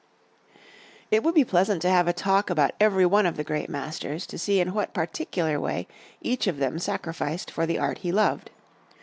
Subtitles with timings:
[1.11, 4.25] It would be pleasant to have a Talk about every one of the great masters
[4.25, 5.87] to see in what particular way
[6.23, 8.49] each of them sacrificed for the art he loved.